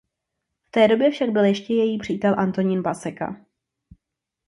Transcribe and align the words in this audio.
V 0.67 0.71
té 0.71 0.87
době 0.87 1.11
však 1.11 1.29
byl 1.29 1.43
ještě 1.45 1.73
její 1.73 1.97
přítel 1.97 2.35
Antonín 2.39 2.83
Paseka.. 2.83 3.45